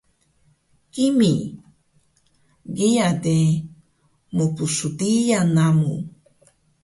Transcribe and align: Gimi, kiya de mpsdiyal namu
Gimi, 0.93 1.33
kiya 2.75 3.07
de 3.23 3.37
mpsdiyal 4.35 5.45
namu 5.55 5.93